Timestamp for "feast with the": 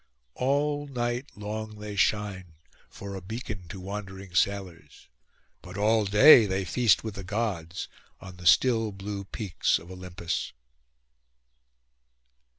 6.65-7.23